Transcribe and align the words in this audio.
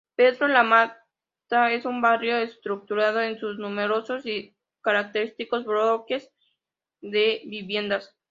Pedro 0.15 0.47
Lamata 0.47 1.71
es 1.71 1.85
un 1.85 2.01
barrio 2.01 2.37
estructurado 2.37 3.21
en 3.21 3.37
sus 3.39 3.57
numerosos 3.59 4.25
y 4.25 4.55
característicos 4.81 5.63
bloques 5.65 6.31
de 7.01 7.43
viviendas. 7.45 8.15